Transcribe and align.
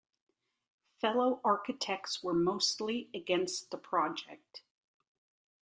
Fellow 0.95 1.39
architects 1.43 2.23
were 2.23 2.33
mostly 2.33 3.11
against 3.13 3.69
the 3.69 3.77
project. 3.77 4.63